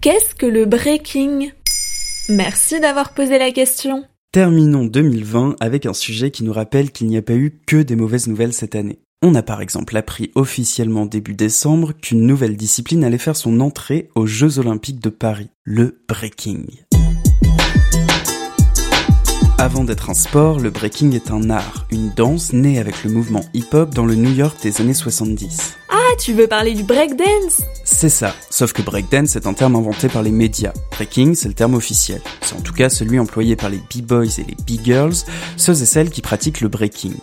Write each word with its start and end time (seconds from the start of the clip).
Qu'est-ce 0.00 0.36
que 0.36 0.46
le 0.46 0.64
breaking? 0.64 1.50
Merci 2.28 2.78
d'avoir 2.78 3.14
posé 3.14 3.36
la 3.36 3.50
question. 3.50 4.04
Terminons 4.30 4.84
2020 4.84 5.56
avec 5.58 5.86
un 5.86 5.92
sujet 5.92 6.30
qui 6.30 6.44
nous 6.44 6.52
rappelle 6.52 6.92
qu'il 6.92 7.08
n'y 7.08 7.16
a 7.16 7.22
pas 7.22 7.34
eu 7.34 7.58
que 7.66 7.82
des 7.82 7.96
mauvaises 7.96 8.28
nouvelles 8.28 8.52
cette 8.52 8.76
année. 8.76 9.00
On 9.22 9.34
a 9.34 9.42
par 9.42 9.60
exemple 9.60 9.96
appris 9.96 10.30
officiellement 10.36 11.04
début 11.04 11.34
décembre 11.34 11.94
qu'une 12.00 12.24
nouvelle 12.24 12.56
discipline 12.56 13.02
allait 13.02 13.18
faire 13.18 13.34
son 13.34 13.58
entrée 13.58 14.08
aux 14.14 14.26
Jeux 14.26 14.60
Olympiques 14.60 15.00
de 15.00 15.10
Paris, 15.10 15.50
le 15.64 16.00
breaking. 16.06 16.66
Avant 19.58 19.82
d'être 19.82 20.10
un 20.10 20.14
sport, 20.14 20.60
le 20.60 20.70
breaking 20.70 21.10
est 21.16 21.32
un 21.32 21.50
art, 21.50 21.88
une 21.90 22.14
danse 22.14 22.52
née 22.52 22.78
avec 22.78 23.02
le 23.02 23.10
mouvement 23.10 23.44
hip-hop 23.52 23.92
dans 23.92 24.06
le 24.06 24.14
New 24.14 24.32
York 24.32 24.58
des 24.62 24.80
années 24.80 24.94
70. 24.94 25.74
Ah, 25.90 26.14
tu 26.20 26.34
veux 26.34 26.46
parler 26.46 26.74
du 26.74 26.84
breakdance? 26.84 27.62
C'est 28.00 28.10
ça, 28.10 28.32
sauf 28.48 28.72
que 28.72 28.80
breakdance 28.80 29.34
est 29.34 29.48
un 29.48 29.54
terme 29.54 29.74
inventé 29.74 30.06
par 30.06 30.22
les 30.22 30.30
médias. 30.30 30.72
Breaking, 30.92 31.34
c'est 31.34 31.48
le 31.48 31.54
terme 31.54 31.74
officiel. 31.74 32.20
C'est 32.42 32.54
en 32.54 32.60
tout 32.60 32.72
cas 32.72 32.90
celui 32.90 33.18
employé 33.18 33.56
par 33.56 33.70
les 33.70 33.78
b-boys 33.78 34.38
et 34.38 34.44
les 34.44 34.54
b-girls, 34.54 35.16
ceux 35.56 35.82
et 35.82 35.84
celles 35.84 36.10
qui 36.10 36.22
pratiquent 36.22 36.60
le 36.60 36.68
breaking. 36.68 37.14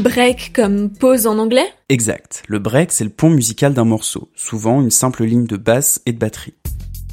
Break 0.00 0.52
comme 0.52 0.90
pause 0.90 1.28
en 1.28 1.38
anglais? 1.38 1.68
Exact. 1.88 2.42
Le 2.48 2.58
break, 2.58 2.90
c'est 2.90 3.04
le 3.04 3.10
pont 3.10 3.30
musical 3.30 3.74
d'un 3.74 3.84
morceau, 3.84 4.28
souvent 4.34 4.82
une 4.82 4.90
simple 4.90 5.22
ligne 5.22 5.46
de 5.46 5.56
basse 5.56 6.02
et 6.04 6.12
de 6.12 6.18
batterie. 6.18 6.54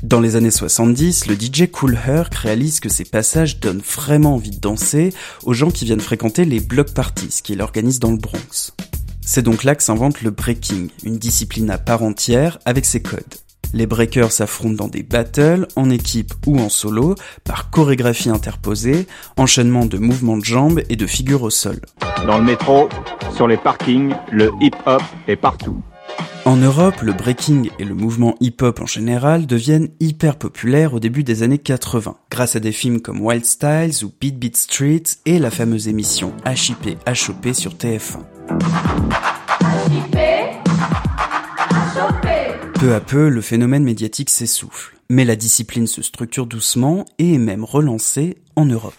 Dans 0.02 0.20
les 0.20 0.36
années 0.36 0.50
70, 0.50 1.28
le 1.28 1.36
DJ 1.36 1.70
Cool 1.72 2.00
Herc 2.04 2.34
réalise 2.34 2.80
que 2.80 2.90
ces 2.90 3.06
passages 3.06 3.60
donnent 3.60 3.84
vraiment 3.86 4.34
envie 4.34 4.50
de 4.50 4.60
danser 4.60 5.14
aux 5.44 5.54
gens 5.54 5.70
qui 5.70 5.86
viennent 5.86 6.00
fréquenter 6.00 6.44
les 6.44 6.60
block 6.60 6.92
parties 6.96 7.42
qu'il 7.44 7.62
organise 7.62 8.00
dans 8.00 8.10
le 8.10 8.18
Bronx. 8.18 8.74
C'est 9.34 9.44
donc 9.44 9.64
là 9.64 9.76
que 9.76 9.84
s'invente 9.84 10.24
le 10.24 10.30
breaking, 10.30 10.90
une 11.06 11.18
discipline 11.18 11.70
à 11.70 11.78
part 11.78 12.04
entière 12.04 12.60
avec 12.66 12.84
ses 12.84 13.02
codes. 13.02 13.36
Les 13.74 13.88
breakers 13.88 14.30
s'affrontent 14.30 14.76
dans 14.76 14.90
des 14.90 15.04
battles, 15.04 15.68
en 15.78 15.90
équipe 15.90 16.34
ou 16.48 16.60
en 16.60 16.68
solo, 16.68 17.16
par 17.46 17.70
chorégraphie 17.70 18.30
interposée, 18.30 19.08
enchaînement 19.38 19.86
de 19.86 19.98
mouvements 19.98 20.36
de 20.36 20.44
jambes 20.44 20.82
et 20.90 20.98
de 20.98 21.08
figures 21.08 21.44
au 21.44 21.50
sol. 21.50 21.80
Dans 22.28 22.40
le 22.40 22.44
métro, 22.44 22.90
sur 23.34 23.48
les 23.48 23.56
parkings, 23.56 24.14
le 24.34 24.52
hip-hop 24.60 25.02
est 25.30 25.38
partout. 25.38 25.82
En 26.44 26.56
Europe, 26.56 27.02
le 27.02 27.14
breaking 27.14 27.70
et 27.78 27.86
le 27.86 27.94
mouvement 27.94 28.36
hip-hop 28.40 28.82
en 28.82 28.88
général 28.88 29.46
deviennent 29.46 29.90
hyper 30.00 30.38
populaires 30.38 30.96
au 30.96 31.00
début 31.00 31.24
des 31.24 31.44
années 31.44 31.60
80, 31.60 32.18
grâce 32.32 32.56
à 32.56 32.60
des 32.60 32.72
films 32.72 33.00
comme 33.00 33.22
Wild 33.22 33.46
Styles 33.46 34.04
ou 34.04 34.12
Beat 34.20 34.40
Beat 34.40 34.58
Street 34.58 35.04
et 35.28 35.38
la 35.38 35.52
fameuse 35.52 35.88
émission 35.88 36.34
HIP 36.46 36.98
HOP 37.08 37.54
sur 37.54 37.76
TF1. 37.76 38.22
Peu 42.80 42.96
à 42.96 43.00
peu, 43.00 43.30
le 43.30 43.42
phénomène 43.42 43.84
médiatique 43.84 44.32
s'essouffle, 44.32 44.98
mais 45.10 45.26
la 45.26 45.36
discipline 45.36 45.86
se 45.86 46.02
structure 46.02 46.48
doucement 46.48 47.06
et 47.20 47.36
est 47.36 47.40
même 47.40 47.64
relancée 47.64 48.38
en 48.56 48.66
Europe. 48.66 48.96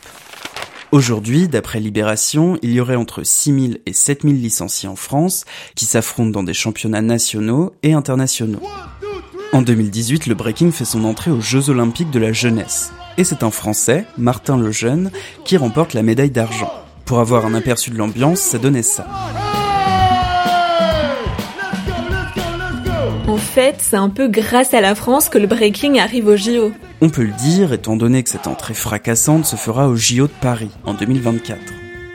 Aujourd'hui, 0.93 1.48
d'après 1.48 1.81
Libération, 1.81 2.59
il 2.61 2.71
y 2.71 2.79
aurait 2.79 2.97
entre 2.97 3.23
6000 3.23 3.81
et 3.87 3.95
7000 3.95 4.43
licenciés 4.43 4.91
en 4.91 4.95
France 4.95 5.47
qui 5.75 5.87
s'affrontent 5.87 6.29
dans 6.29 6.43
des 6.43 6.53
championnats 6.53 7.01
nationaux 7.01 7.73
et 7.83 7.95
internationaux. 7.95 8.61
En 9.55 9.62
2018, 9.62 10.27
le 10.27 10.34
breaking 10.34 10.71
fait 10.71 10.84
son 10.84 11.05
entrée 11.05 11.31
aux 11.31 11.41
Jeux 11.41 11.71
Olympiques 11.71 12.11
de 12.11 12.19
la 12.19 12.34
jeunesse. 12.34 12.93
Et 13.17 13.25
c'est 13.25 13.43
un 13.43 13.51
Français, 13.51 14.05
Martin 14.19 14.59
Lejeune, 14.59 15.11
qui 15.47 15.57
remporte 15.57 15.95
la 15.95 16.03
médaille 16.03 16.31
d'argent. 16.31 16.71
Pour 17.06 17.21
avoir 17.21 17.47
un 17.47 17.55
aperçu 17.55 17.89
de 17.89 17.97
l'ambiance, 17.97 18.41
ça 18.41 18.59
donnait 18.59 18.83
ça. 18.83 19.06
Fait, 23.53 23.77
c'est 23.81 23.97
un 23.97 24.08
peu 24.08 24.28
grâce 24.28 24.72
à 24.72 24.81
la 24.81 24.95
France 24.95 25.28
que 25.28 25.36
le 25.36 25.47
breaking 25.47 25.98
arrive 25.98 26.27
au 26.27 26.39
JO. 26.39 26.72
On 27.03 27.11
peut 27.11 27.25
le 27.25 27.34
dire, 27.34 27.75
étant 27.75 27.97
donné 27.97 28.22
que 28.22 28.31
cette 28.31 28.47
entrée 28.47 28.72
fracassante 28.72 29.44
se 29.44 29.56
fera 29.56 29.89
au 29.89 29.94
JO 29.94 30.27
de 30.27 30.32
Paris 30.41 30.71
en 30.84 30.94
2024. 30.94 31.60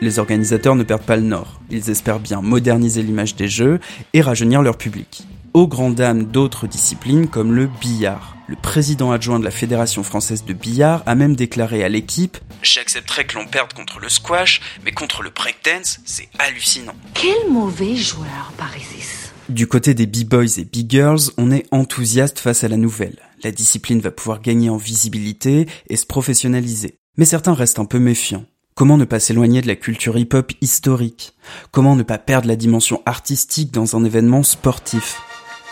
Les 0.00 0.18
organisateurs 0.18 0.74
ne 0.74 0.82
perdent 0.82 1.02
pas 1.02 1.14
le 1.14 1.22
nord. 1.22 1.60
Ils 1.70 1.90
espèrent 1.90 2.18
bien 2.18 2.42
moderniser 2.42 3.02
l'image 3.02 3.36
des 3.36 3.46
Jeux 3.46 3.78
et 4.14 4.20
rajeunir 4.20 4.62
leur 4.62 4.76
public. 4.76 5.28
Aux 5.54 5.68
grandes 5.68 5.94
dames 5.94 6.24
d'autres 6.24 6.66
disciplines 6.66 7.28
comme 7.28 7.54
le 7.54 7.68
billard. 7.80 8.36
Le 8.48 8.56
président 8.56 9.12
adjoint 9.12 9.38
de 9.38 9.44
la 9.44 9.52
Fédération 9.52 10.02
française 10.02 10.44
de 10.44 10.52
billard 10.52 11.04
a 11.06 11.14
même 11.14 11.36
déclaré 11.36 11.84
à 11.84 11.88
l'équipe 11.88 12.36
J'accepterais 12.62 13.26
que 13.26 13.36
l'on 13.36 13.46
perde 13.46 13.72
contre 13.74 14.00
le 14.00 14.08
squash, 14.08 14.60
mais 14.84 14.90
contre 14.90 15.22
le 15.22 15.30
breakdance, 15.30 16.00
c'est 16.04 16.28
hallucinant. 16.40 16.96
Quel 17.14 17.48
mauvais 17.48 17.94
joueur, 17.94 18.52
Parisis. 18.56 19.27
Du 19.48 19.66
côté 19.66 19.94
des 19.94 20.06
b-boys 20.06 20.58
et 20.58 20.64
b-girls, 20.64 21.30
on 21.38 21.50
est 21.50 21.64
enthousiaste 21.70 22.38
face 22.38 22.64
à 22.64 22.68
la 22.68 22.76
nouvelle. 22.76 23.16
La 23.42 23.50
discipline 23.50 24.00
va 24.00 24.10
pouvoir 24.10 24.42
gagner 24.42 24.68
en 24.68 24.76
visibilité 24.76 25.66
et 25.88 25.96
se 25.96 26.04
professionnaliser. 26.04 26.98
Mais 27.16 27.24
certains 27.24 27.54
restent 27.54 27.78
un 27.78 27.86
peu 27.86 27.98
méfiants. 27.98 28.44
Comment 28.74 28.98
ne 28.98 29.06
pas 29.06 29.20
s'éloigner 29.20 29.62
de 29.62 29.66
la 29.66 29.74
culture 29.74 30.18
hip-hop 30.18 30.52
historique? 30.60 31.32
Comment 31.70 31.96
ne 31.96 32.02
pas 32.02 32.18
perdre 32.18 32.46
la 32.46 32.56
dimension 32.56 33.00
artistique 33.06 33.72
dans 33.72 33.96
un 33.96 34.04
événement 34.04 34.42
sportif? 34.42 35.22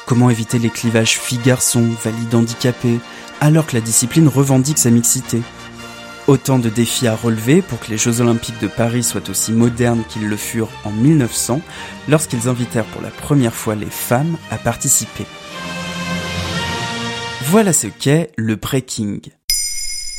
Comment 0.06 0.31
éviter 0.31 0.59
les 0.59 0.70
clivages 0.70 1.19
filles-garçons, 1.19 1.91
valides 2.03 2.34
handicapés, 2.34 2.98
alors 3.42 3.66
que 3.66 3.76
la 3.76 3.82
discipline 3.82 4.28
revendique 4.28 4.78
sa 4.78 4.91
mixité? 4.91 5.42
Autant 6.28 6.59
de 6.59 6.69
défis 6.69 7.06
à 7.06 7.14
relever 7.14 7.62
pour 7.62 7.78
que 7.78 7.88
les 7.88 7.98
Jeux 7.98 8.20
Olympiques 8.20 8.60
de 8.60 8.66
Paris 8.66 9.04
soient 9.04 9.31
aussi 9.31 9.53
modernes 9.53 10.03
qu'ils 10.09 10.28
le 10.28 10.37
furent 10.37 10.72
en 10.84 10.91
1900, 10.91 11.60
lorsqu'ils 12.09 12.48
invitèrent 12.48 12.84
pour 12.87 13.00
la 13.00 13.10
première 13.10 13.54
fois 13.54 13.76
les 13.76 13.87
femmes 13.87 14.36
à 14.50 14.59
participer. 14.59 15.25
Voilà 17.44 17.72
ce 17.72 17.86
qu'est 17.86 18.32
le 18.36 18.56
breaking. 18.56 19.20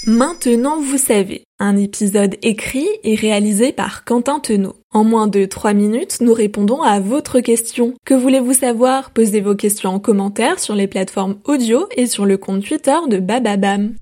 Maintenant 0.05 0.79
vous 0.79 0.97
savez, 0.97 1.43
un 1.59 1.75
épisode 1.75 2.37
écrit 2.41 2.87
et 3.03 3.15
réalisé 3.15 3.73
par 3.73 4.05
Quentin 4.05 4.39
Tenot. 4.39 4.75
En 4.93 5.03
moins 5.03 5.27
de 5.27 5.43
3 5.43 5.73
minutes, 5.73 6.19
nous 6.21 6.33
répondons 6.33 6.81
à 6.81 7.01
votre 7.01 7.41
question. 7.41 7.95
Que 8.05 8.13
voulez-vous 8.13 8.53
savoir? 8.53 9.11
Posez 9.11 9.41
vos 9.41 9.55
questions 9.55 9.89
en 9.89 9.99
commentaire 9.99 10.59
sur 10.59 10.75
les 10.75 10.87
plateformes 10.87 11.35
audio 11.43 11.89
et 11.97 12.07
sur 12.07 12.25
le 12.25 12.37
compte 12.37 12.63
Twitter 12.63 12.95
de 13.09 13.17
Bababam. 13.19 13.95